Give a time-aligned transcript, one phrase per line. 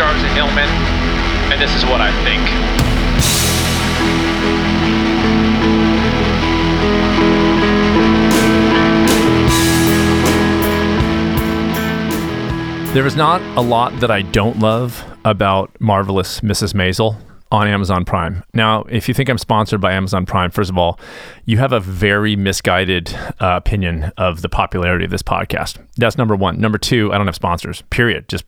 [0.00, 0.68] I'm Sid Hillman,
[1.50, 2.42] and this is what I think.
[12.94, 16.74] There is not a lot that I don't love about Marvelous Mrs.
[16.74, 17.16] Maisel
[17.50, 18.44] on Amazon Prime.
[18.54, 21.00] Now, if you think I'm sponsored by Amazon Prime, first of all,
[21.44, 25.84] you have a very misguided uh, opinion of the popularity of this podcast.
[25.96, 26.60] That's number one.
[26.60, 28.28] Number two, I don't have sponsors, period.
[28.28, 28.44] Just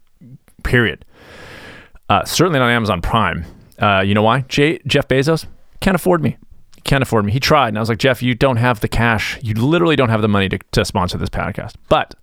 [0.63, 1.05] period.
[2.11, 3.45] Uh, certainly not Amazon Prime.
[3.79, 4.41] Uh, you know why?
[4.49, 5.47] J- Jeff Bezos
[5.81, 6.37] can't afford me.
[6.83, 7.31] Can't afford me.
[7.31, 9.39] He tried, and I was like, Jeff, you don't have the cash.
[9.43, 11.75] You literally don't have the money to, to sponsor this podcast.
[11.89, 12.17] But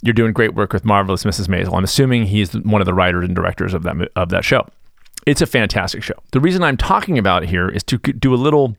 [0.00, 1.48] you're doing great work with Marvelous Mrs.
[1.48, 1.76] Maisel.
[1.76, 4.68] I'm assuming he's one of the writers and directors of that of that show.
[5.26, 6.14] It's a fantastic show.
[6.30, 8.76] The reason I'm talking about it here is to do a little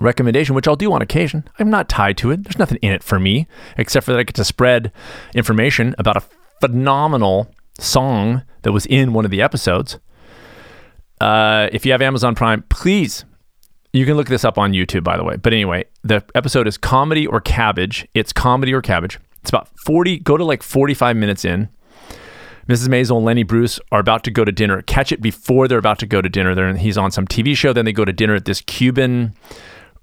[0.00, 1.48] recommendation, which I'll do on occasion.
[1.58, 2.44] I'm not tied to it.
[2.44, 3.46] There's nothing in it for me
[3.78, 4.92] except for that I get to spread
[5.34, 6.22] information about a
[6.60, 9.98] phenomenal song that was in one of the episodes.
[11.20, 13.24] Uh, if you have Amazon Prime, please
[13.92, 15.36] you can look this up on YouTube, by the way.
[15.36, 18.06] But anyway, the episode is Comedy or Cabbage.
[18.14, 19.18] It's Comedy or Cabbage.
[19.40, 21.68] It's about 40, go to like 45 minutes in.
[22.68, 22.88] Mrs.
[22.88, 24.82] Maisel and Lenny Bruce are about to go to dinner.
[24.82, 26.54] Catch it before they're about to go to dinner.
[26.54, 27.72] They're, he's on some TV show.
[27.72, 29.34] Then they go to dinner at this Cuban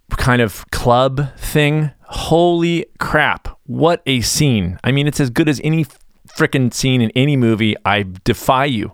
[0.09, 1.91] kind of club thing.
[2.05, 3.59] Holy crap.
[3.67, 4.79] What a scene.
[4.83, 5.85] I mean, it's as good as any
[6.35, 7.75] freaking scene in any movie.
[7.85, 8.91] I defy you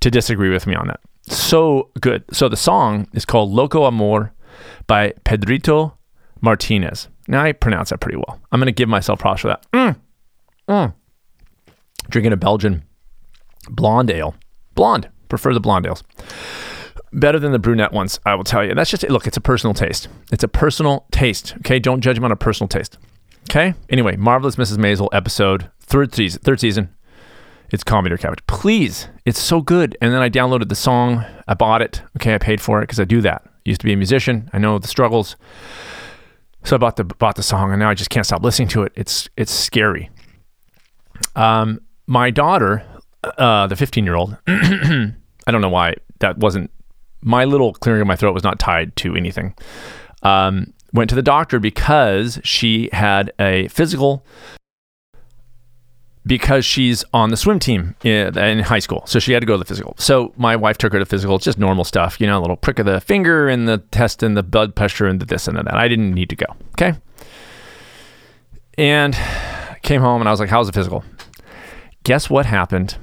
[0.00, 1.00] to disagree with me on that.
[1.28, 2.24] So good.
[2.32, 4.32] So the song is called Loco Amor
[4.86, 5.96] by Pedrito
[6.40, 7.08] Martinez.
[7.28, 8.40] Now I pronounce that pretty well.
[8.50, 9.64] I'm going to give myself props for that.
[9.72, 9.96] Mm.
[10.68, 10.94] Mm.
[12.08, 12.82] Drinking a Belgian
[13.68, 14.34] blonde ale.
[14.74, 15.08] Blonde.
[15.28, 16.02] Prefer the blonde ales.
[17.12, 18.74] Better than the brunette ones, I will tell you.
[18.74, 20.08] That's just, look, it's a personal taste.
[20.32, 21.54] It's a personal taste.
[21.58, 21.78] Okay.
[21.78, 22.98] Don't judge them on a personal taste.
[23.48, 23.74] Okay.
[23.88, 24.78] Anyway, Marvelous Mrs.
[24.78, 26.94] Maisel episode, third season, third season.
[27.72, 28.44] It's Comedy or Cabbage.
[28.46, 29.08] Please.
[29.24, 29.96] It's so good.
[30.00, 31.24] And then I downloaded the song.
[31.46, 32.02] I bought it.
[32.16, 32.34] Okay.
[32.34, 33.42] I paid for it because I do that.
[33.46, 34.50] I used to be a musician.
[34.52, 35.36] I know the struggles.
[36.64, 38.82] So I bought the bought the song, and now I just can't stop listening to
[38.82, 38.92] it.
[38.94, 40.10] It's it's scary.
[41.34, 42.84] Um, my daughter,
[43.38, 45.12] uh, the 15 year old, I
[45.46, 46.70] don't know why that wasn't
[47.22, 49.54] my little clearing of my throat was not tied to anything.
[50.22, 54.24] Um, went to the doctor because she had a physical
[56.26, 59.02] because she's on the swim team in, high school.
[59.06, 59.94] So she had to go to the physical.
[59.98, 61.36] So my wife took her to physical.
[61.36, 64.22] It's just normal stuff, you know, a little prick of the finger and the test
[64.22, 65.74] and the blood pressure and the this and the that.
[65.74, 66.46] I didn't need to go.
[66.72, 66.94] Okay.
[68.76, 69.16] And
[69.82, 71.04] came home and I was like, how's the physical?
[72.04, 72.96] Guess what happened?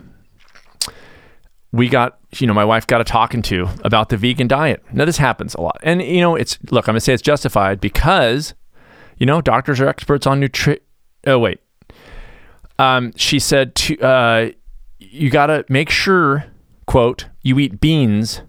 [1.72, 4.83] We got, you know, my wife got a talking to about the vegan diet.
[4.94, 5.78] Now, this happens a lot.
[5.83, 8.53] And, you know, it's, look, I'm going to say it's justified because,
[9.17, 10.81] you know, doctors are experts on nutrition.
[11.25, 11.59] Oh, wait
[12.79, 14.50] um, she said to uh,
[15.00, 16.45] you got to make sure
[16.85, 18.41] quote you eat beans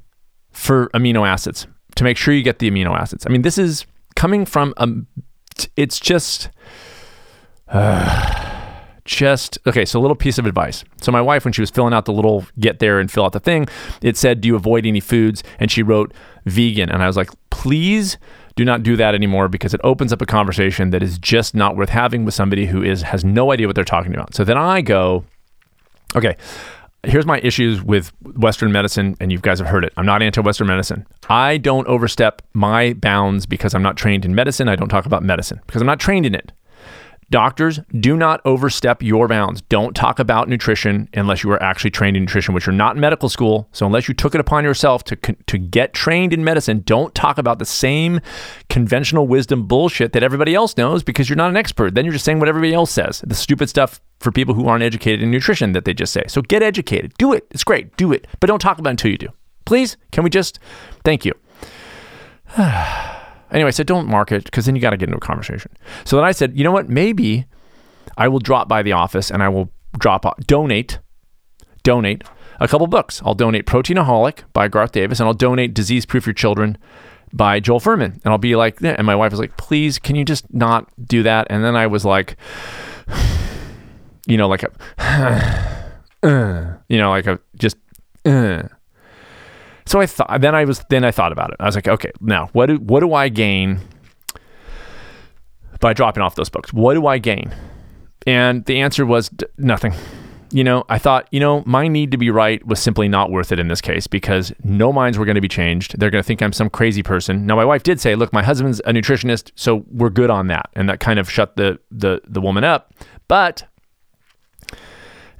[0.52, 3.84] for amino acids to make sure you get the amino acids i mean this is
[4.14, 4.88] coming from a
[5.76, 6.48] it's just
[7.68, 8.57] uh,
[9.08, 11.94] just okay so a little piece of advice so my wife when she was filling
[11.94, 13.66] out the little get there and fill out the thing
[14.02, 16.12] it said do you avoid any foods and she wrote
[16.44, 18.18] vegan and i was like please
[18.58, 21.76] do not do that anymore because it opens up a conversation that is just not
[21.76, 24.34] worth having with somebody who is has no idea what they're talking about.
[24.34, 25.24] So then I go,
[26.16, 26.36] okay,
[27.04, 29.92] here's my issues with Western medicine, and you guys have heard it.
[29.96, 31.06] I'm not anti Western medicine.
[31.28, 34.68] I don't overstep my bounds because I'm not trained in medicine.
[34.68, 36.50] I don't talk about medicine because I'm not trained in it.
[37.30, 39.60] Doctors, do not overstep your bounds.
[39.62, 43.00] Don't talk about nutrition unless you are actually trained in nutrition, which you're not in
[43.00, 43.68] medical school.
[43.72, 47.36] So unless you took it upon yourself to to get trained in medicine, don't talk
[47.36, 48.20] about the same
[48.70, 51.94] conventional wisdom bullshit that everybody else knows because you're not an expert.
[51.94, 53.22] Then you're just saying what everybody else says.
[53.26, 56.24] The stupid stuff for people who aren't educated in nutrition that they just say.
[56.28, 57.12] So get educated.
[57.18, 57.46] Do it.
[57.50, 57.94] It's great.
[57.98, 58.26] Do it.
[58.40, 59.28] But don't talk about it until you do.
[59.66, 60.58] Please, can we just
[61.04, 61.34] thank you.
[63.50, 65.72] Anyway, I said, don't mark it because then you got to get into a conversation.
[66.04, 66.88] So then I said, you know what?
[66.88, 67.46] Maybe
[68.16, 70.98] I will drop by the office and I will drop donate,
[71.82, 72.24] donate
[72.60, 73.22] a couple books.
[73.24, 76.76] I'll donate Proteinaholic by Garth Davis and I'll donate Disease Proof Your Children
[77.32, 78.14] by Joel Fuhrman.
[78.14, 81.22] And I'll be like, and my wife was like, please, can you just not do
[81.22, 81.46] that?
[81.50, 82.36] And then I was like,
[84.26, 87.76] you know, like a, you know, like a just,
[88.24, 88.64] uh,
[89.88, 91.56] so I thought then I was then I thought about it.
[91.60, 93.80] I was like, okay, now what do, what do I gain
[95.80, 96.72] by dropping off those books?
[96.72, 97.54] What do I gain?
[98.26, 99.94] And the answer was d- nothing.
[100.50, 103.52] You know, I thought, you know, my need to be right was simply not worth
[103.52, 105.98] it in this case because no minds were going to be changed.
[105.98, 107.46] They're going to think I'm some crazy person.
[107.46, 110.70] Now, my wife did say, "Look, my husband's a nutritionist, so we're good on that,"
[110.74, 112.94] and that kind of shut the the the woman up.
[113.28, 113.64] But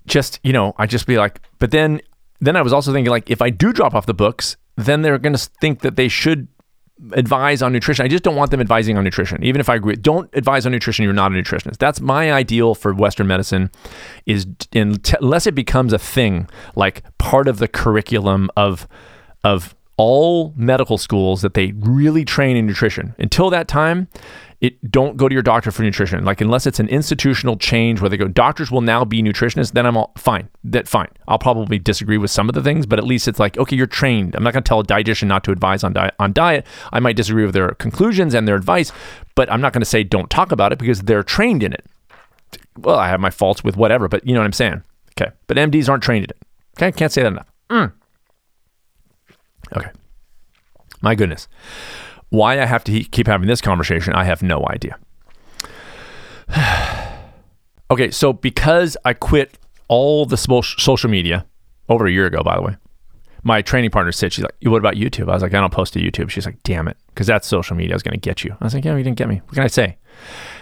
[0.07, 2.03] just you know, I just be like, but then
[2.41, 5.19] then I was also thinking like, if I do drop off the books, then they're
[5.19, 6.49] going to think that they should
[7.13, 8.05] advise on nutrition.
[8.05, 9.43] I just don't want them advising on nutrition.
[9.45, 11.05] Even if I agree, don't advise on nutrition.
[11.05, 11.79] You're not a nutritionist.
[11.79, 13.71] That's my ideal for Western medicine.
[14.27, 18.89] Is unless it becomes a thing, like part of the curriculum of
[19.45, 23.15] of all medical schools that they really train in nutrition.
[23.19, 24.09] Until that time,
[24.61, 26.25] it don't go to your doctor for nutrition.
[26.25, 29.87] Like unless it's an institutional change where they go, doctors will now be nutritionists, then
[29.87, 30.49] I'm all fine.
[30.65, 31.09] That fine.
[31.27, 33.87] I'll probably disagree with some of the things, but at least it's like, okay, you're
[33.87, 34.35] trained.
[34.35, 36.65] I'm not going to tell a dietitian not to advise on diet on diet.
[36.93, 38.93] I might disagree with their conclusions and their advice,
[39.35, 41.85] but I'm not going to say don't talk about it because they're trained in it.
[42.79, 44.83] Well, I have my faults with whatever, but you know what I'm saying.
[45.21, 45.33] Okay.
[45.49, 46.39] But MDs aren't trained in it.
[46.77, 47.51] Okay, can't say that enough.
[47.71, 47.93] Mm.
[49.77, 49.91] Okay.
[51.01, 51.49] My goodness.
[52.31, 54.99] Why I have to keep having this conversation, I have no idea.
[57.91, 61.47] okay, so because I quit all the social media
[61.89, 62.77] over a year ago, by the way,
[63.43, 65.29] my training partner said, she's like, what about YouTube?
[65.29, 66.31] I was like, I don't post to YouTube.
[66.31, 67.95] She's like, damn it, because that's social media.
[67.95, 68.57] I was going to get you.
[68.61, 69.41] I was like, yeah, you didn't get me.
[69.45, 69.97] What can I say?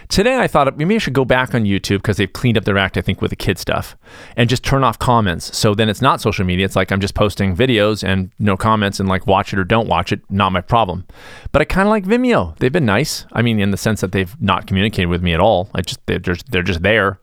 [0.09, 2.77] Today, I thought maybe I should go back on YouTube because they've cleaned up their
[2.77, 3.97] act, I think, with the kid stuff
[4.37, 5.57] and just turn off comments.
[5.57, 6.63] So then it's not social media.
[6.63, 9.89] It's like I'm just posting videos and no comments and like watch it or don't
[9.89, 10.21] watch it.
[10.29, 11.05] Not my problem.
[11.51, 12.57] But I kind of like Vimeo.
[12.57, 13.25] They've been nice.
[13.33, 15.69] I mean, in the sense that they've not communicated with me at all.
[15.75, 17.19] I just, they're just, they're just there.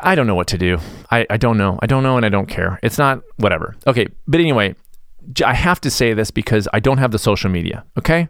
[0.00, 0.78] I don't know what to do.
[1.10, 1.78] I, I don't know.
[1.82, 2.78] I don't know and I don't care.
[2.82, 3.76] It's not whatever.
[3.86, 4.06] Okay.
[4.26, 4.74] But anyway,
[5.44, 7.84] I have to say this because I don't have the social media.
[7.98, 8.28] Okay.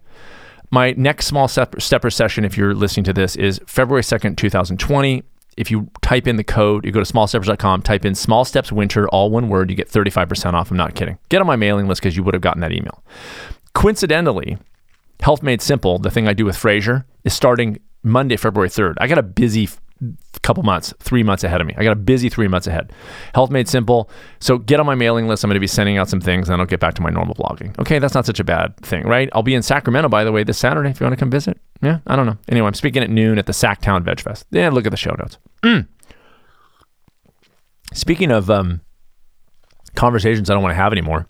[0.70, 5.22] My next small step, stepper session, if you're listening to this, is February 2nd, 2020.
[5.56, 9.08] If you type in the code, you go to smallsteppers.com, type in small steps winter,
[9.08, 10.70] all one word, you get 35% off.
[10.70, 11.18] I'm not kidding.
[11.30, 13.02] Get on my mailing list because you would have gotten that email.
[13.72, 14.58] Coincidentally,
[15.20, 18.94] Health Made Simple, the thing I do with Fraser, is starting Monday, February 3rd.
[18.98, 19.68] I got a busy
[20.42, 21.74] couple months, three months ahead of me.
[21.76, 22.92] I got a busy three months ahead.
[23.34, 24.08] Health Made Simple.
[24.40, 25.44] So get on my mailing list.
[25.44, 27.34] I'm going to be sending out some things, and I'll get back to my normal
[27.34, 27.78] blogging.
[27.78, 29.28] Okay, that's not such a bad thing, right?
[29.32, 31.60] I'll be in Sacramento, by the way, this Saturday if you want to come visit.
[31.82, 32.38] Yeah, I don't know.
[32.48, 34.46] Anyway, I'm speaking at noon at the Sacktown Veg Fest.
[34.50, 35.38] Yeah, look at the show notes.
[35.62, 35.86] Mm.
[37.94, 38.82] Speaking of um,
[39.94, 41.26] conversations I don't want to have anymore,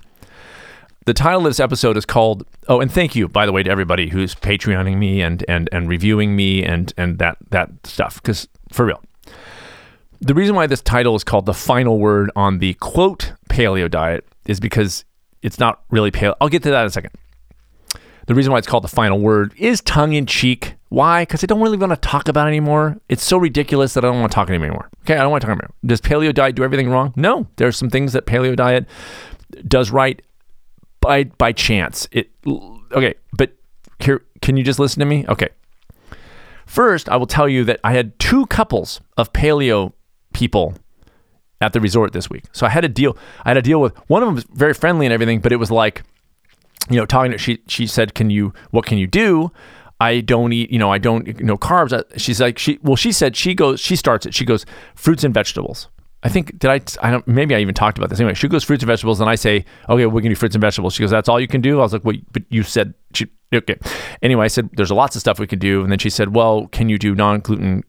[1.09, 3.71] the title of this episode is called oh and thank you by the way to
[3.71, 8.47] everybody who's patreoning me and and and reviewing me and and that that stuff because
[8.73, 9.03] for real.
[10.21, 14.27] The reason why this title is called the final word on the quote paleo diet
[14.47, 15.05] is because
[15.43, 16.35] it's not really paleo.
[16.41, 17.13] I'll get to that in a second.
[18.27, 20.75] The reason why it's called the final word is tongue in cheek.
[20.91, 21.23] Why?
[21.23, 22.99] Because I don't really want to talk about it anymore.
[23.09, 24.91] It's so ridiculous that I don't want to talk anymore.
[25.03, 25.87] Okay, I don't want to talk about it.
[25.87, 27.15] Does paleo diet do everything wrong?
[27.17, 27.47] No.
[27.57, 28.87] There's some things that paleo diet
[29.67, 30.21] does right
[31.01, 32.07] by by chance.
[32.13, 32.31] It
[32.93, 33.53] okay, but
[33.99, 35.25] here can you just listen to me?
[35.29, 35.49] Okay.
[36.69, 39.95] First, I will tell you that I had two couples of paleo
[40.35, 40.75] people
[41.63, 42.45] at the resort this week.
[42.53, 43.17] So I had a deal.
[43.43, 45.57] I had a deal with one of them was very friendly and everything, but it
[45.57, 46.03] was like,
[46.91, 48.53] you know, talking to she she said, "Can you?
[48.71, 49.51] What can you do?"
[49.99, 51.93] I don't eat, you know, I don't, you know, carbs.
[51.93, 54.33] Uh, she's like, she, well, she said she goes, she starts it.
[54.33, 54.65] She goes,
[54.95, 55.89] fruits and vegetables.
[56.23, 58.19] I think, did I, I don't, maybe I even talked about this.
[58.19, 59.21] Anyway, she goes fruits and vegetables.
[59.21, 60.95] And I say, okay, we can do fruits and vegetables.
[60.95, 61.79] She goes, that's all you can do?
[61.79, 63.77] I was like, well, but you said, she, okay.
[64.21, 65.83] Anyway, I said, there's lots of stuff we could do.
[65.83, 67.85] And then she said, well, can you do non gluten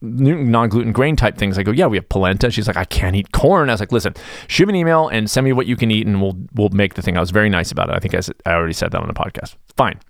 [0.00, 1.58] non-gluten grain type things.
[1.58, 2.50] I go, yeah, we have polenta.
[2.50, 3.68] She's like, I can't eat corn.
[3.68, 4.14] I was like, listen,
[4.46, 6.94] shoot me an email and send me what you can eat, and we'll we'll make
[6.94, 7.16] the thing.
[7.16, 7.94] I was very nice about it.
[7.94, 8.20] I think I,
[8.50, 9.56] I already said that on the podcast.
[9.76, 10.00] Fine.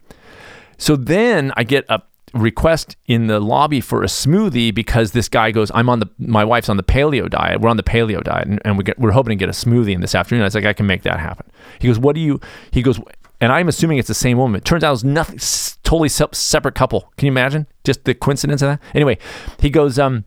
[0.76, 2.02] So then I get a
[2.34, 6.44] request in the lobby for a smoothie because this guy goes, I'm on the my
[6.44, 7.60] wife's on the paleo diet.
[7.60, 9.94] We're on the paleo diet, and, and we get, we're hoping to get a smoothie
[9.94, 10.42] in this afternoon.
[10.42, 11.50] I was like, I can make that happen.
[11.78, 12.40] He goes, what do you?
[12.70, 13.00] He goes,
[13.40, 14.58] and I'm assuming it's the same woman.
[14.58, 15.38] It turns out it's nothing,
[15.84, 17.12] totally separate couple.
[17.16, 17.66] Can you imagine?
[17.84, 18.82] Just the coincidence of that.
[18.94, 19.18] Anyway,
[19.58, 20.24] he goes, um,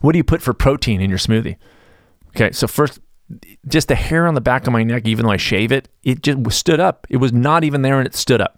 [0.00, 1.56] what do you put for protein in your smoothie?
[2.30, 3.00] Okay, so first,
[3.66, 6.22] just the hair on the back of my neck, even though I shave it, it
[6.22, 7.06] just stood up.
[7.10, 8.57] It was not even there, and it stood up.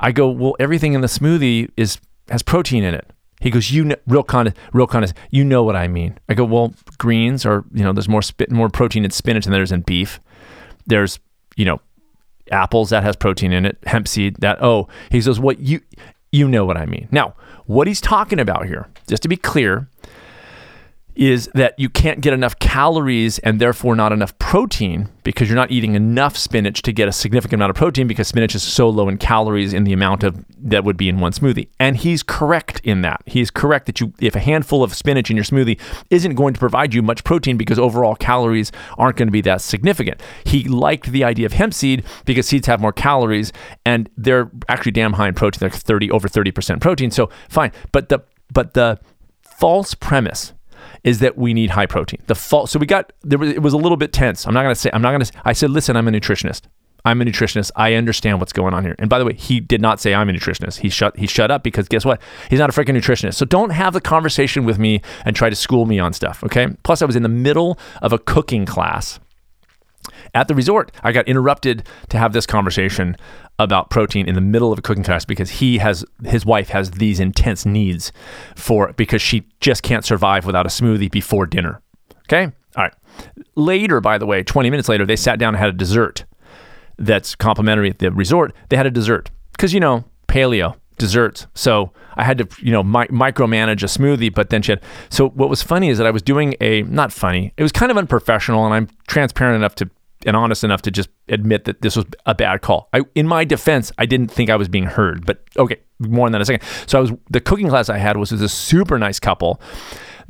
[0.00, 3.10] I go, well, everything in the smoothie is has protein in it.
[3.40, 6.18] He goes, you know, real kind real of, you know what I mean.
[6.28, 9.52] I go, well, greens are, you know, there's more spit, more protein in spinach than
[9.52, 10.20] there's in beef.
[10.86, 11.20] There's,
[11.56, 11.80] you know,
[12.50, 15.80] apples that has protein in it, hemp seed that oh, he says what you
[16.32, 17.08] you know what I mean.
[17.10, 17.34] Now,
[17.66, 19.88] what he's talking about here, just to be clear,
[21.18, 25.68] is that you can't get enough calories and therefore not enough protein because you're not
[25.68, 29.08] eating enough spinach to get a significant amount of protein because spinach is so low
[29.08, 31.68] in calories in the amount of that would be in one smoothie.
[31.80, 33.20] And he's correct in that.
[33.26, 36.60] He's correct that you if a handful of spinach in your smoothie isn't going to
[36.60, 40.22] provide you much protein because overall calories aren't going to be that significant.
[40.44, 43.52] He liked the idea of hemp seed because seeds have more calories
[43.84, 45.58] and they're actually damn high in protein.
[45.58, 47.10] They're 30 over 30% protein.
[47.10, 47.72] So fine.
[47.90, 48.20] But the
[48.52, 49.00] but the
[49.42, 50.52] false premise
[51.04, 52.20] is that we need high protein.
[52.26, 52.70] The fault.
[52.70, 54.46] So we got there was it was a little bit tense.
[54.46, 55.26] I'm not gonna say I'm not gonna.
[55.44, 56.62] I said, listen, I'm a nutritionist.
[57.04, 57.70] I'm a nutritionist.
[57.76, 58.94] I understand what's going on here.
[58.98, 60.80] And by the way, he did not say I'm a nutritionist.
[60.80, 62.20] He shut he shut up because guess what?
[62.50, 63.34] He's not a freaking nutritionist.
[63.34, 66.42] So don't have the conversation with me and try to school me on stuff.
[66.44, 66.68] Okay.
[66.82, 69.20] Plus, I was in the middle of a cooking class
[70.38, 70.92] at the resort.
[71.02, 73.16] I got interrupted to have this conversation
[73.58, 76.92] about protein in the middle of a cooking class because he has his wife has
[76.92, 78.12] these intense needs
[78.54, 81.82] for because she just can't survive without a smoothie before dinner.
[82.26, 82.52] Okay?
[82.76, 82.94] All right.
[83.56, 86.24] Later, by the way, 20 minutes later, they sat down and had a dessert
[86.98, 88.54] that's complimentary at the resort.
[88.68, 91.48] They had a dessert because, you know, paleo, desserts.
[91.54, 94.82] So I had to, you know, mi- micromanage a smoothie, but then she had.
[95.10, 97.90] So what was funny is that I was doing a, not funny, it was kind
[97.90, 99.90] of unprofessional, and I'm transparent enough to
[100.26, 102.88] and honest enough to just admit that this was a bad call.
[102.92, 106.32] I, in my defense, I didn't think I was being heard, but okay, more on
[106.32, 106.68] that in a second.
[106.86, 109.60] So I was the cooking class I had was with a super nice couple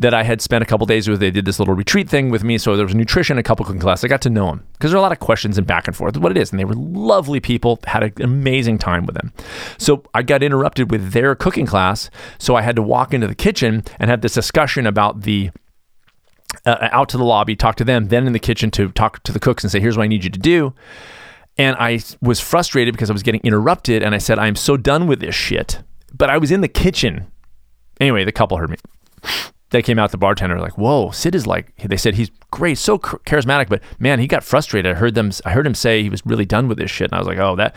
[0.00, 1.18] that I had spent a couple days with.
[1.21, 3.80] They did this little retreat thing with me, so there was nutrition, a couple cooking
[3.80, 4.04] class.
[4.04, 5.97] I got to know them because there are a lot of questions and back and
[5.97, 6.16] forth.
[6.16, 7.80] What it is, and they were lovely people.
[7.85, 9.33] Had an amazing time with them.
[9.76, 13.35] So I got interrupted with their cooking class, so I had to walk into the
[13.35, 15.50] kitchen and have this discussion about the
[16.67, 19.33] uh, out to the lobby, talk to them, then in the kitchen to talk to
[19.33, 20.75] the cooks and say, here's what I need you to do.
[21.57, 24.03] And I was frustrated because I was getting interrupted.
[24.03, 25.83] And I said, I'm so done with this shit.
[26.17, 27.27] But I was in the kitchen.
[28.00, 28.77] Anyway, the couple heard me.
[29.71, 32.99] They came out, the bartender, like, whoa, Sid is like, they said he's great, so
[32.99, 34.97] charismatic, but man, he got frustrated.
[34.97, 37.11] I heard them, I heard him say he was really done with this shit.
[37.11, 37.77] And I was like, oh, that,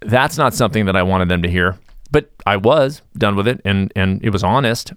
[0.00, 1.76] that's not something that I wanted them to hear.
[2.12, 4.92] But I was done with it and, and it was honest.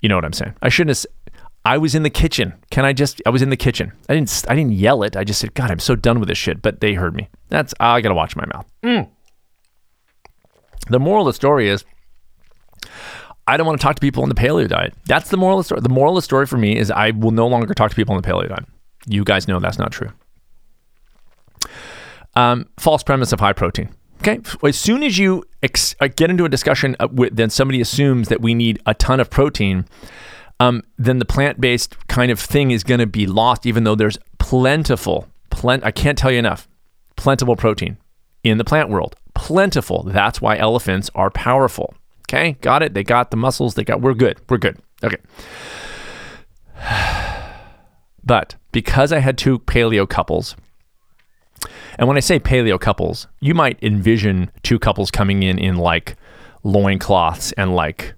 [0.00, 0.54] You know what I'm saying?
[0.60, 1.06] I shouldn't have,
[1.64, 2.54] I was in the kitchen.
[2.70, 3.20] Can I just?
[3.26, 3.92] I was in the kitchen.
[4.08, 4.44] I didn't.
[4.48, 5.16] I didn't yell it.
[5.16, 7.28] I just said, "God, I'm so done with this shit." But they heard me.
[7.48, 7.74] That's.
[7.78, 8.66] I gotta watch my mouth.
[8.82, 9.08] Mm.
[10.88, 11.84] The moral of the story is,
[13.46, 14.94] I don't want to talk to people on the paleo diet.
[15.06, 15.80] That's the moral of the story.
[15.82, 18.14] The moral of the story for me is I will no longer talk to people
[18.14, 18.64] on the paleo diet.
[19.06, 20.10] You guys know that's not true.
[22.34, 23.90] Um, false premise of high protein.
[24.20, 24.40] Okay.
[24.62, 28.28] As soon as you ex- uh, get into a discussion, uh, with, then somebody assumes
[28.28, 29.86] that we need a ton of protein
[30.60, 33.94] um, then the plant based kind of thing is going to be lost, even though
[33.94, 36.68] there's plentiful, plen- I can't tell you enough,
[37.16, 37.96] plentiful protein
[38.44, 39.16] in the plant world.
[39.34, 40.02] Plentiful.
[40.04, 41.94] That's why elephants are powerful.
[42.28, 42.94] Okay, got it.
[42.94, 43.74] They got the muscles.
[43.74, 44.02] They got.
[44.02, 44.38] We're good.
[44.48, 44.78] We're good.
[45.02, 45.16] Okay.
[48.22, 50.54] But because I had two paleo couples,
[51.98, 56.16] and when I say paleo couples, you might envision two couples coming in in like
[56.62, 58.14] loincloths and like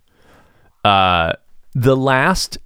[0.84, 1.32] uh
[1.74, 2.58] the last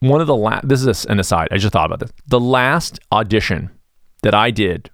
[0.00, 2.12] one of the last this is an aside i just thought about this.
[2.26, 3.70] The last audition
[4.22, 4.90] that i did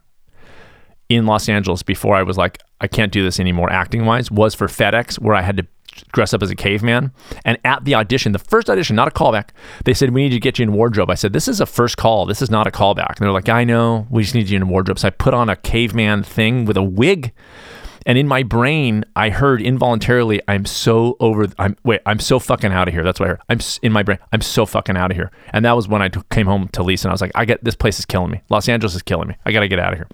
[1.08, 4.54] in los angeles before i was like i can't do this anymore acting wise was
[4.54, 5.66] for fedex where i had to
[6.12, 7.12] dress up as a caveman.
[7.44, 9.50] And at the audition the first audition not a callback
[9.84, 11.10] they said we need to get you in wardrobe.
[11.10, 12.26] I said this is a first call.
[12.26, 13.16] This is not a callback.
[13.16, 14.06] And they're like i know.
[14.10, 14.98] We just need you in wardrobe.
[14.98, 17.32] So i put on a caveman thing with a wig
[18.06, 21.48] and in my brain, I heard involuntarily, "I'm so over.
[21.58, 22.00] I'm wait.
[22.06, 23.40] I'm so fucking out of here." That's what I heard.
[23.50, 24.18] I'm in my brain.
[24.32, 25.30] I'm so fucking out of here.
[25.52, 27.62] And that was when I came home to Lisa, and I was like, "I get
[27.64, 28.40] this place is killing me.
[28.48, 29.36] Los Angeles is killing me.
[29.44, 30.08] I got to get out of here."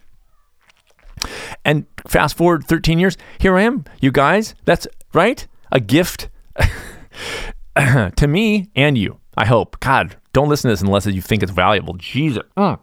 [1.64, 3.84] And fast forward 13 years, here I am.
[4.00, 5.46] You guys, that's right.
[5.70, 6.28] A gift
[7.76, 9.18] to me and you.
[9.36, 9.78] I hope.
[9.80, 11.94] God, don't listen to this unless you think it's valuable.
[11.94, 12.42] Jesus.
[12.56, 12.78] Mm.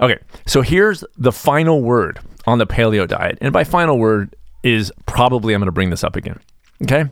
[0.00, 3.38] Okay, so here's the final word on the paleo diet.
[3.40, 6.38] And my final word is probably I'm going to bring this up again.
[6.82, 7.04] Okay?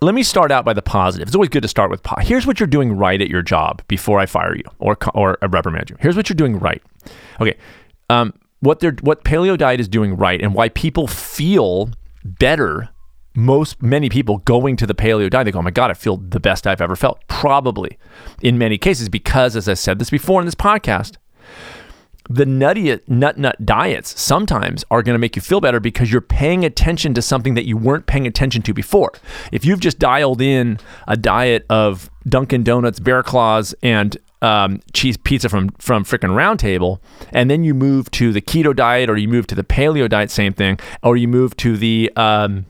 [0.00, 1.28] Let me start out by the positive.
[1.28, 4.18] It's always good to start with here's what you're doing right at your job before
[4.18, 5.96] I fire you or or reprimand you.
[6.00, 6.82] Here's what you're doing right.
[7.40, 7.54] Okay.
[8.10, 11.90] Um, what they're what paleo diet is doing right and why people feel
[12.24, 12.88] better
[13.34, 16.16] most many people going to the paleo diet they go oh my god i feel
[16.16, 17.98] the best i've ever felt probably
[18.40, 21.16] in many cases because as i said this before in this podcast
[22.28, 26.20] the nutty nut nut diets sometimes are going to make you feel better because you're
[26.20, 29.12] paying attention to something that you weren't paying attention to before.
[29.50, 35.16] If you've just dialed in a diet of Dunkin' Donuts, Bear Claws, and um, cheese
[35.16, 37.00] pizza from from freaking Round Table,
[37.32, 40.30] and then you move to the keto diet, or you move to the paleo diet,
[40.30, 42.66] same thing, or you move to the um,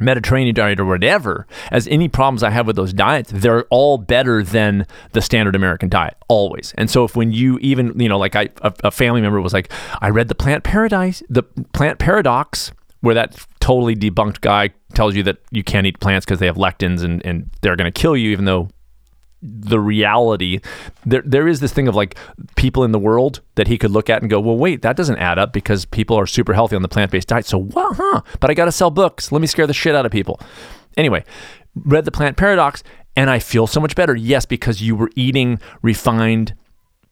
[0.00, 4.42] Mediterranean diet or whatever, as any problems I have with those diets, they're all better
[4.42, 6.74] than the standard American diet, always.
[6.76, 9.52] And so if when you even, you know, like I, a, a family member was
[9.52, 15.14] like, I read the plant paradise, the plant paradox, where that totally debunked guy tells
[15.14, 18.00] you that you can't eat plants because they have lectins and, and they're going to
[18.00, 18.68] kill you, even though
[19.46, 20.60] the reality
[21.04, 22.16] there there is this thing of like
[22.56, 25.18] people in the world that he could look at and go well wait that doesn't
[25.18, 28.50] add up because people are super healthy on the plant-based diet so well huh but
[28.50, 30.40] i got to sell books let me scare the shit out of people
[30.96, 31.22] anyway
[31.84, 32.82] read the plant paradox
[33.16, 34.14] and I feel so much better.
[34.14, 36.54] Yes, because you were eating refined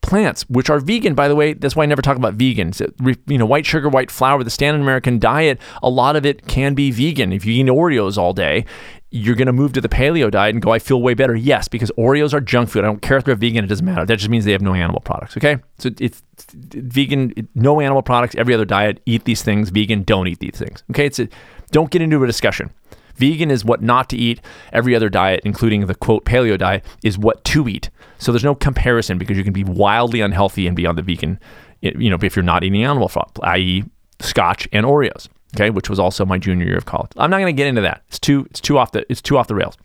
[0.01, 1.53] plants, which are vegan, by the way.
[1.55, 2.81] That's why I never talk about vegans.
[3.27, 6.75] You know, white sugar, white flour, the standard American diet, a lot of it can
[6.75, 7.33] be vegan.
[7.33, 8.65] If you eat Oreos all day,
[9.13, 11.37] you're going to move to the paleo diet and go, I feel way better.
[11.37, 12.83] Yes, because Oreos are junk food.
[12.83, 14.07] I don't care if they're vegan, it doesn't matter.
[14.07, 15.59] That just means they have no animal products, okay?
[15.79, 16.23] So it's,
[16.55, 19.69] vegan, no animal products, every other diet, eat these things.
[19.69, 21.05] Vegan, don't eat these things, okay?
[21.05, 21.29] It's a,
[21.71, 22.71] don't get into a discussion.
[23.17, 24.41] Vegan is what not to eat.
[24.73, 27.91] Every other diet, including the quote paleo diet, is what to eat.
[28.17, 31.39] So there's no comparison because you can be wildly unhealthy and be on the vegan,
[31.83, 33.11] you know, if you're not eating animal
[33.43, 33.85] i.e.,
[34.21, 37.11] scotch and Oreos okay, which was also my junior year of college.
[37.17, 38.03] I'm not going to get into that.
[38.09, 39.77] It's too it's too off the it's too off the rails.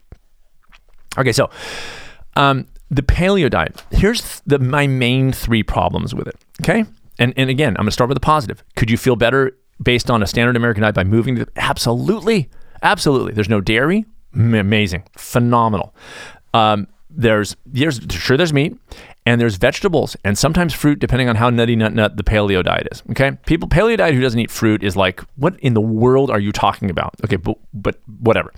[1.16, 1.50] Okay, so
[2.36, 3.82] um, the paleo diet.
[3.90, 6.36] Here's the my main three problems with it.
[6.62, 6.84] Okay,
[7.18, 8.62] and and again, I'm going to start with the positive.
[8.76, 12.48] Could you feel better based on a standard American diet by moving to absolutely,
[12.82, 13.32] absolutely.
[13.32, 14.04] There's no dairy.
[14.34, 15.94] Amazing, phenomenal.
[16.54, 18.76] Um, there's there's sure there's meat
[19.28, 22.88] and there's vegetables and sometimes fruit depending on how nutty nut nut the paleo diet
[22.90, 23.32] is okay?
[23.44, 26.50] People paleo diet who doesn't eat fruit is like what in the world are you
[26.50, 27.14] talking about?
[27.22, 28.52] Okay but but whatever.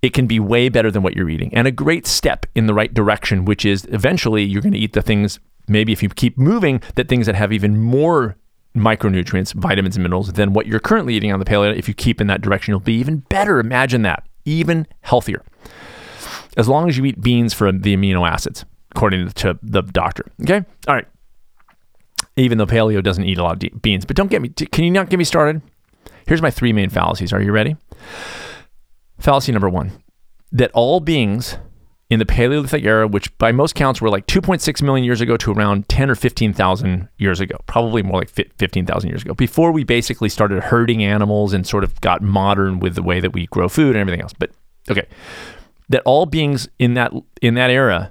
[0.00, 1.52] It can be way better than what you're eating.
[1.52, 4.92] And a great step in the right direction which is eventually you're going to eat
[4.92, 8.36] the things maybe if you keep moving that things that have even more
[8.76, 12.20] micronutrients vitamins and minerals than what you're currently eating on the paleo if you keep
[12.20, 13.58] in that direction you'll be even better.
[13.58, 14.22] Imagine that.
[14.44, 15.42] Even healthier.
[16.56, 20.24] As long as you eat beans for the amino acids, according to the doctor.
[20.42, 20.64] Okay?
[20.88, 21.06] All right.
[22.36, 24.04] Even though paleo doesn't eat a lot of beans.
[24.04, 25.62] But don't get me, can you not get me started?
[26.26, 27.32] Here's my three main fallacies.
[27.32, 27.76] Are you ready?
[29.18, 29.92] Fallacy number one
[30.52, 31.56] that all beings
[32.08, 35.52] in the Paleolithic era, which by most counts were like 2.6 million years ago to
[35.52, 40.28] around 10 or 15,000 years ago, probably more like 15,000 years ago, before we basically
[40.28, 43.90] started herding animals and sort of got modern with the way that we grow food
[43.90, 44.32] and everything else.
[44.36, 44.50] But
[44.90, 45.06] okay,
[45.88, 48.10] that all beings in that in that era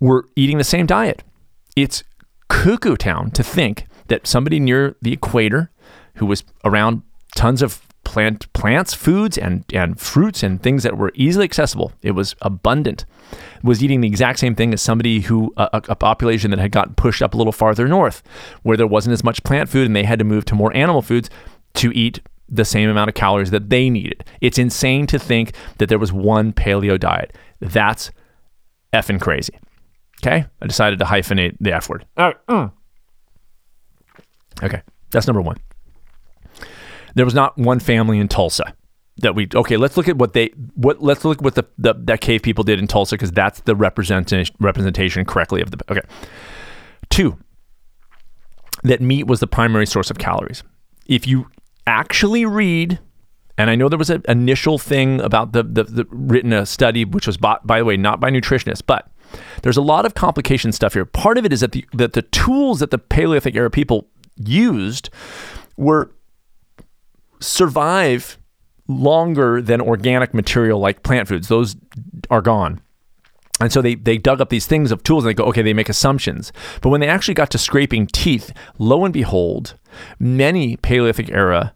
[0.00, 1.22] were eating the same diet.
[1.76, 2.02] It's
[2.48, 5.70] cuckoo town to think that somebody near the equator
[6.14, 7.02] who was around
[7.36, 11.92] tons of plant plants, foods and and fruits and things that were easily accessible.
[12.02, 13.04] It was abundant.
[13.62, 16.94] Was eating the exact same thing as somebody who a, a population that had gotten
[16.94, 18.22] pushed up a little farther north,
[18.62, 21.02] where there wasn't as much plant food and they had to move to more animal
[21.02, 21.30] foods
[21.74, 24.24] to eat the same amount of calories that they needed.
[24.40, 27.36] It's insane to think that there was one paleo diet.
[27.60, 28.10] That's
[28.92, 29.56] effing crazy.
[30.22, 30.46] Okay?
[30.60, 32.06] I decided to hyphenate the F word.
[32.16, 32.46] All right.
[32.48, 32.72] Mm.
[34.62, 34.82] Okay.
[35.10, 35.56] That's number one.
[37.14, 38.74] There was not one family in Tulsa
[39.20, 41.94] that we okay let's look at what they what let's look at what the, the
[41.94, 46.00] that cave people did in tulsa because that's the representation representation correctly of the okay
[47.10, 47.36] two
[48.82, 50.62] that meat was the primary source of calories
[51.06, 51.46] if you
[51.86, 52.98] actually read
[53.58, 57.04] and I know there was an initial thing about the, the, the written a study,
[57.04, 59.10] which was bought, by the way, not by nutritionists, but
[59.62, 61.04] there's a lot of complication stuff here.
[61.04, 65.10] Part of it is that the, that the tools that the Paleolithic era people used
[65.76, 66.12] were
[67.40, 68.38] survive
[68.88, 71.48] longer than organic material like plant foods.
[71.48, 71.76] Those
[72.30, 72.80] are gone.
[73.60, 75.74] And so they, they dug up these things of tools and they go, okay, they
[75.74, 76.50] make assumptions.
[76.80, 79.74] But when they actually got to scraping teeth, lo and behold,
[80.18, 81.74] many Paleolithic era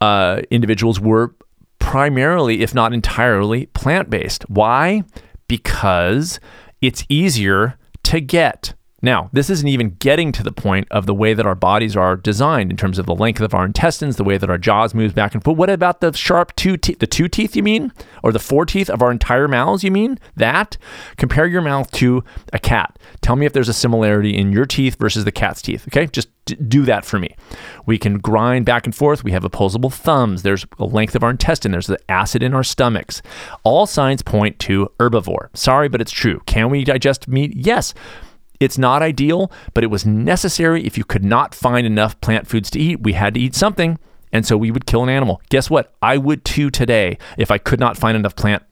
[0.00, 1.34] uh, individuals were
[1.78, 4.48] primarily, if not entirely, plant based.
[4.50, 5.02] Why?
[5.48, 6.38] Because
[6.80, 8.74] it's easier to get.
[9.00, 12.16] Now, this isn't even getting to the point of the way that our bodies are
[12.16, 15.14] designed in terms of the length of our intestines, the way that our jaws moves
[15.14, 15.56] back and forth.
[15.56, 16.98] What about the sharp two teeth?
[16.98, 17.92] The two teeth, you mean?
[18.24, 20.18] Or the four teeth of our entire mouths, you mean?
[20.36, 20.76] That?
[21.16, 22.98] Compare your mouth to a cat.
[23.20, 25.86] Tell me if there's a similarity in your teeth versus the cat's teeth.
[25.86, 26.06] Okay?
[26.06, 26.28] Just
[26.68, 27.36] do that for me.
[27.86, 29.22] We can grind back and forth.
[29.22, 30.42] We have opposable thumbs.
[30.42, 31.70] There's the length of our intestine.
[31.72, 33.22] There's the acid in our stomachs.
[33.62, 35.56] All signs point to herbivore.
[35.56, 36.40] Sorry, but it's true.
[36.46, 37.52] Can we digest meat?
[37.54, 37.94] Yes.
[38.60, 40.84] It's not ideal, but it was necessary.
[40.84, 43.98] If you could not find enough plant foods to eat, we had to eat something.
[44.32, 45.40] And so we would kill an animal.
[45.48, 45.94] Guess what?
[46.02, 48.62] I would too today if I could not find enough plant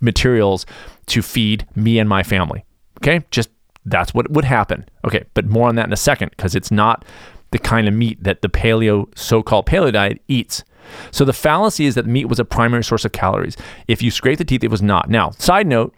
[0.00, 0.66] materials
[1.06, 2.64] to feed me and my family.
[2.98, 3.24] Okay?
[3.30, 3.50] Just
[3.84, 4.84] that's what would happen.
[5.06, 7.04] Okay, but more on that in a second because it's not
[7.52, 10.64] the kind of meat that the paleo, so called paleo diet eats.
[11.10, 13.56] So the fallacy is that meat was a primary source of calories.
[13.88, 15.08] If you scrape the teeth, it was not.
[15.08, 15.94] Now, side note,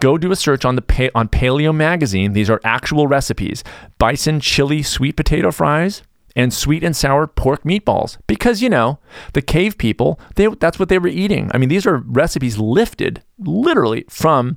[0.00, 2.32] Go do a search on the on Paleo Magazine.
[2.32, 3.62] These are actual recipes:
[3.98, 6.02] bison chili sweet potato fries
[6.36, 8.16] and sweet and sour pork meatballs.
[8.26, 8.98] Because you know
[9.34, 11.50] the cave people, they that's what they were eating.
[11.52, 14.56] I mean, these are recipes lifted literally from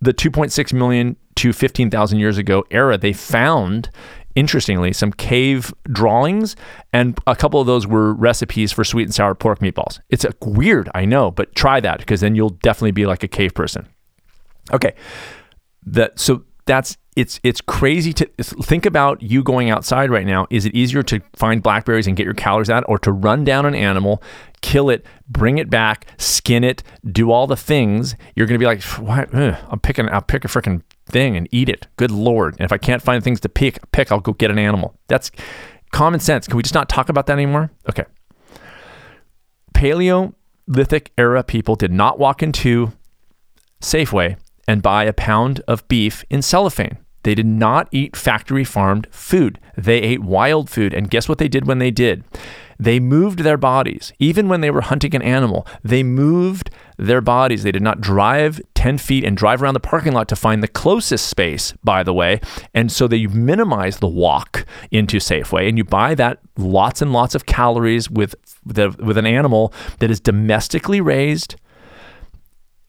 [0.00, 2.98] the 2.6 million to 15,000 years ago era.
[2.98, 3.88] They found
[4.34, 6.56] interestingly, some cave drawings,
[6.92, 10.00] and a couple of those were recipes for sweet and sour pork meatballs.
[10.08, 13.54] It's weird, I know, but try that because then you'll definitely be like a cave
[13.54, 13.88] person.
[14.70, 14.94] Okay.
[15.84, 20.46] That so that's it's it's crazy to think about you going outside right now.
[20.50, 23.66] Is it easier to find blackberries and get your calories out, or to run down
[23.66, 24.22] an animal,
[24.62, 28.16] kill it, bring it back, skin it, do all the things?
[28.34, 29.34] You're going to be like, what?
[29.34, 30.08] Ugh, I'm picking.
[30.08, 31.86] I'll pick a freaking thing and eat it.
[31.96, 32.54] Good lord!
[32.58, 34.94] And if I can't find things to pick, pick, I'll go get an animal.
[35.08, 35.30] That's
[35.90, 36.46] common sense.
[36.46, 37.70] Can we just not talk about that anymore?
[37.90, 38.04] Okay.
[39.74, 42.92] Paleolithic era people did not walk into
[43.82, 46.98] Safeway and buy a pound of beef in cellophane.
[47.24, 49.60] They did not eat factory farmed food.
[49.76, 50.92] They ate wild food.
[50.92, 52.24] And guess what they did when they did?
[52.78, 54.12] They moved their bodies.
[54.18, 57.62] Even when they were hunting an animal, they moved their bodies.
[57.62, 60.68] They did not drive 10 feet and drive around the parking lot to find the
[60.68, 62.40] closest space, by the way.
[62.74, 67.36] And so they minimize the walk into Safeway and you buy that lots and lots
[67.36, 68.34] of calories with,
[68.66, 71.54] the, with an animal that is domestically raised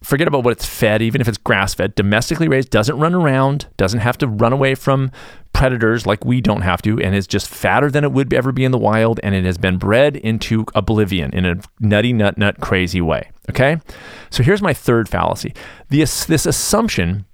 [0.04, 3.68] forget about what it's fed, even if it's grass fed, domestically raised, doesn't run around,
[3.78, 5.12] doesn't have to run away from
[5.54, 8.66] predators like we don't have to, and is just fatter than it would ever be
[8.66, 12.60] in the wild, and it has been bred into oblivion in a nutty, nut, nut,
[12.60, 13.32] crazy way.
[13.50, 13.78] Okay?
[14.30, 15.54] So here's my third fallacy
[15.90, 17.26] this, this assumption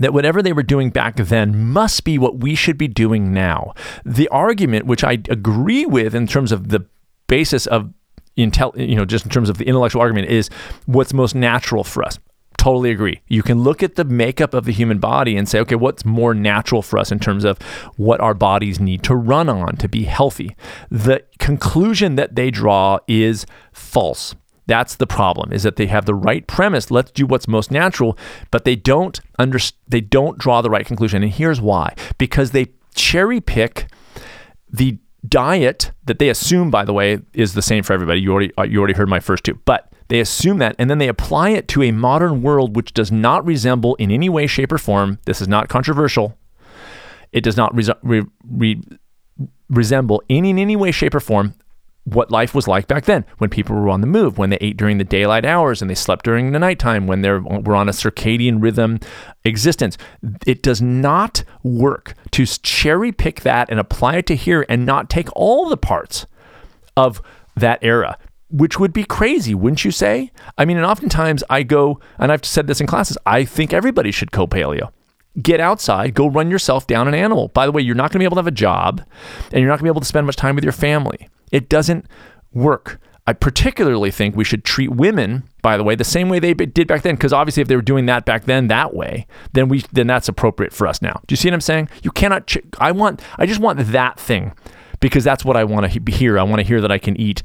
[0.00, 3.74] that whatever they were doing back then must be what we should be doing now.
[4.04, 6.86] The argument, which I agree with in terms of the
[7.26, 7.92] basis of
[8.38, 10.48] intel, you know, just in terms of the intellectual argument, is
[10.86, 12.18] what's most natural for us.
[12.56, 13.20] Totally agree.
[13.28, 16.34] You can look at the makeup of the human body and say, okay, what's more
[16.34, 17.58] natural for us in terms of
[17.96, 20.56] what our bodies need to run on to be healthy?
[20.90, 24.34] The conclusion that they draw is false.
[24.66, 26.90] That's the problem is that they have the right premise.
[26.90, 28.18] Let's do what's most natural,
[28.50, 31.22] but they don't under, they don't draw the right conclusion.
[31.22, 31.94] And here's why.
[32.18, 33.86] Because they cherry pick
[34.70, 38.20] the diet that they assume, by the way, is the same for everybody.
[38.20, 40.98] You already uh, you already heard my first two, but they assume that, and then
[40.98, 44.72] they apply it to a modern world which does not resemble in any way, shape,
[44.72, 45.18] or form.
[45.26, 46.36] This is not controversial.
[47.32, 48.82] It does not re- re- re-
[49.68, 51.54] resemble in, in any way, shape, or form
[52.12, 54.76] what life was like back then when people were on the move, when they ate
[54.76, 57.92] during the daylight hours and they slept during the nighttime, when they were on a
[57.92, 58.98] circadian rhythm
[59.44, 59.98] existence.
[60.46, 65.10] It does not work to cherry pick that and apply it to here and not
[65.10, 66.26] take all the parts
[66.96, 67.20] of
[67.56, 68.18] that era.
[68.50, 70.32] Which would be crazy, wouldn't you say?
[70.56, 74.10] I mean, and oftentimes I go, and I've said this in classes, I think everybody
[74.10, 74.90] should go paleo
[75.40, 77.48] get outside, go run yourself down an animal.
[77.48, 79.02] By the way, you're not going to be able to have a job
[79.52, 81.28] and you're not going to be able to spend much time with your family.
[81.52, 82.06] It doesn't
[82.52, 83.00] work.
[83.26, 86.88] I particularly think we should treat women, by the way, the same way they did
[86.88, 87.14] back then.
[87.14, 90.28] Because obviously, if they were doing that back then that way, then we then that's
[90.28, 91.20] appropriate for us now.
[91.26, 91.90] Do you see what I'm saying?
[92.02, 92.46] You cannot.
[92.46, 93.20] Ch- I want.
[93.36, 94.54] I just want that thing
[95.00, 96.38] because that's what I want to hear.
[96.38, 97.42] I want to hear that I can eat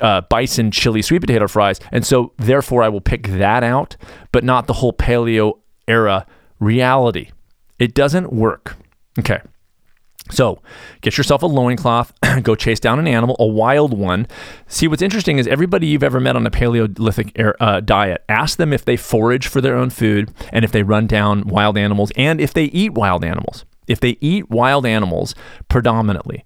[0.00, 3.96] uh, bison chili sweet potato fries, and so therefore I will pick that out,
[4.30, 5.54] but not the whole paleo
[5.88, 6.26] era
[6.60, 7.30] reality.
[7.78, 8.76] It doesn't work.
[9.18, 9.40] Okay.
[10.30, 10.62] So,
[11.00, 14.28] get yourself a loincloth, go chase down an animal, a wild one.
[14.68, 18.72] See, what's interesting is everybody you've ever met on a Paleolithic uh, diet, ask them
[18.72, 22.40] if they forage for their own food and if they run down wild animals and
[22.40, 23.64] if they eat wild animals.
[23.88, 25.34] If they eat wild animals
[25.68, 26.44] predominantly.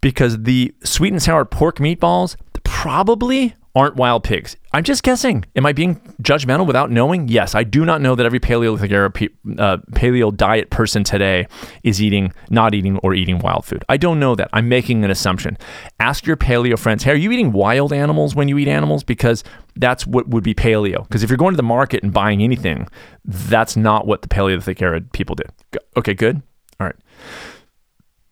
[0.00, 4.56] Because the sweet and sour pork meatballs probably aren't wild pigs.
[4.72, 5.44] I'm just guessing.
[5.56, 7.28] Am I being judgmental without knowing?
[7.28, 11.46] Yes, I do not know that every Paleolithic era uh, paleo diet person today
[11.82, 13.84] is eating, not eating, or eating wild food.
[13.88, 14.50] I don't know that.
[14.52, 15.56] I'm making an assumption.
[16.00, 19.04] Ask your paleo friends, hey, are you eating wild animals when you eat animals?
[19.04, 19.42] Because
[19.76, 21.02] that's what would be paleo.
[21.04, 22.88] Because if you're going to the market and buying anything,
[23.24, 25.50] that's not what the Paleolithic era people did.
[25.96, 26.42] Okay, good.
[26.78, 26.96] All right.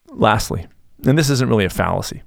[0.08, 0.66] Lastly,
[1.06, 2.22] and this isn't really a fallacy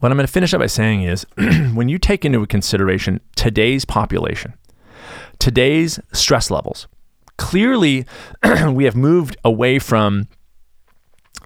[0.00, 1.26] what I'm going to finish up by saying is
[1.74, 4.54] when you take into consideration today's population,
[5.38, 6.86] today's stress levels,
[7.36, 8.06] clearly
[8.68, 10.28] we have moved away from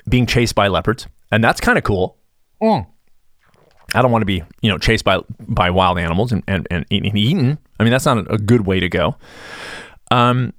[0.08, 2.16] being chased by leopards, and that's kind of cool.
[2.62, 2.86] Mm.
[3.94, 6.84] I don't want to be, you know, chased by by wild animals and, and, and,
[6.90, 7.58] and eaten.
[7.80, 9.16] I mean, that's not a good way to go.
[10.10, 10.52] Um,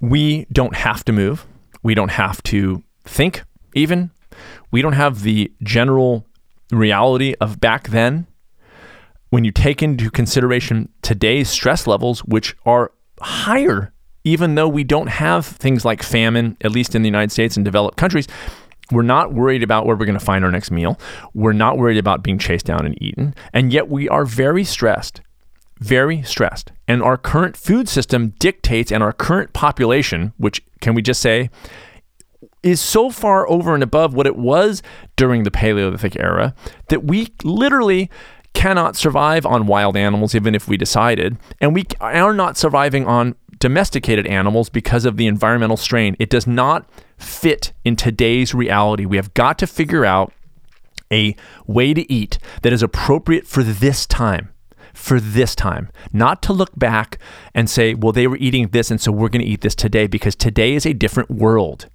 [0.00, 1.46] we don't have to move.
[1.82, 3.42] We don't have to think,
[3.74, 4.10] even.
[4.70, 6.26] We don't have the general
[6.70, 8.26] reality of back then,
[9.30, 13.92] when you take into consideration today's stress levels, which are higher,
[14.24, 17.64] even though we don't have things like famine, at least in the United States and
[17.64, 18.26] developed countries,
[18.90, 20.98] we're not worried about where we're going to find our next meal.
[21.34, 23.34] We're not worried about being chased down and eaten.
[23.52, 25.20] And yet we are very stressed,
[25.78, 26.72] very stressed.
[26.86, 31.50] And our current food system dictates, and our current population, which can we just say
[32.62, 34.82] is so far over and above what it was
[35.16, 36.54] during the Paleolithic era
[36.88, 38.10] that we literally
[38.54, 43.34] cannot survive on wild animals, even if we decided, and we are not surviving on
[43.58, 46.16] domesticated animals because of the environmental strain.
[46.18, 49.04] It does not fit in today's reality.
[49.04, 50.32] We have got to figure out
[51.12, 54.50] a way to eat that is appropriate for this time.
[54.94, 57.18] For this time, not to look back
[57.54, 60.08] and say, well, they were eating this, and so we're going to eat this today
[60.08, 61.86] because today is a different world.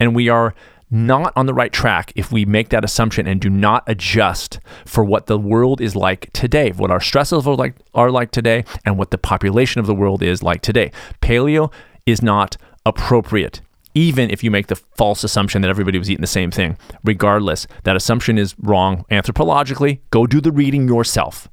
[0.00, 0.54] And we are
[0.92, 5.02] not on the right track if we make that assumption and do not adjust for
[5.02, 8.62] what the world is like today, what our stress levels are like, are like today,
[8.84, 10.92] and what the population of the world is like today.
[11.22, 11.72] Paleo
[12.04, 13.62] is not appropriate,
[13.94, 16.76] even if you make the false assumption that everybody was eating the same thing.
[17.04, 20.00] Regardless, that assumption is wrong anthropologically.
[20.10, 21.48] Go do the reading yourself.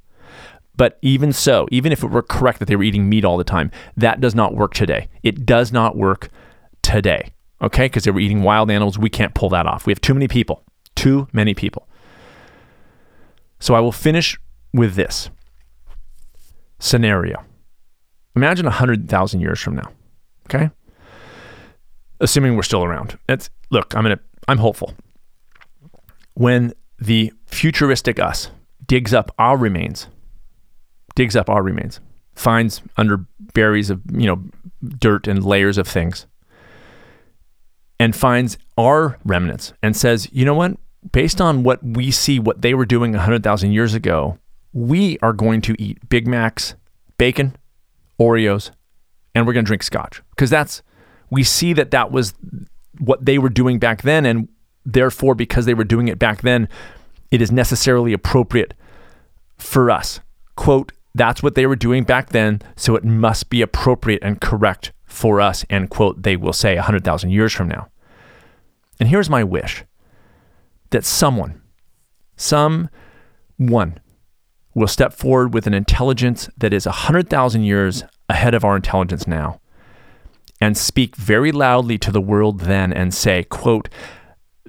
[0.76, 3.44] But even so, even if it were correct that they were eating meat all the
[3.46, 5.08] time, that does not work today.
[5.24, 6.30] It does not work
[6.82, 7.86] today okay?
[7.86, 8.98] Because they were eating wild animals.
[8.98, 9.86] We can't pull that off.
[9.86, 10.64] We have too many people,
[10.96, 11.88] too many people.
[13.60, 14.38] So I will finish
[14.74, 15.30] with this
[16.80, 17.44] scenario.
[18.36, 19.92] Imagine 100,000 years from now,
[20.46, 20.70] okay?
[22.20, 23.18] Assuming we're still around.
[23.28, 24.94] It's, look, I'm, gonna, I'm hopeful.
[26.36, 28.50] When the futuristic us
[28.86, 30.08] digs up our remains,
[31.16, 32.00] digs up our remains,
[32.34, 34.42] finds under berries of, you know,
[34.88, 36.26] dirt and layers of things,
[38.00, 40.78] and finds our remnants and says, you know what?
[41.12, 44.38] Based on what we see, what they were doing 100,000 years ago,
[44.74, 46.76] we are going to eat Big Macs,
[47.18, 47.56] bacon,
[48.20, 48.72] Oreos,
[49.36, 50.22] and we're going to drink scotch.
[50.32, 50.82] Because that's,
[51.30, 52.34] we see that that was
[53.00, 54.26] what they were doing back then.
[54.26, 54.48] And
[54.86, 56.68] therefore, because they were doing it back then,
[57.32, 58.74] it is necessarily appropriate
[59.58, 60.20] for us.
[60.56, 64.92] Quote, that's what they were doing back then, so it must be appropriate and correct
[65.10, 67.90] for us, and quote, they will say 100,000 years from now.
[69.00, 69.84] And here's my wish
[70.92, 71.62] that someone,
[72.36, 72.90] some
[73.58, 74.00] one,
[74.74, 79.60] will step forward with an intelligence that is 100,000 years ahead of our intelligence now
[80.62, 83.90] and speak very loudly to the world then and say, quote,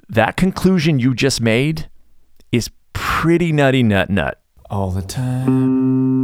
[0.09, 1.89] that conclusion you just made
[2.51, 4.41] is pretty nutty nut nut.
[4.69, 6.20] All the time.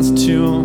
[0.00, 0.59] To